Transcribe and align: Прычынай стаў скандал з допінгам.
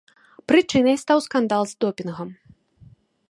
Прычынай 0.51 0.97
стаў 1.03 1.21
скандал 1.27 1.61
з 1.73 1.79
допінгам. 1.85 2.29